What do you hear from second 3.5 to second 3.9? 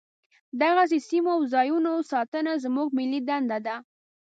ده.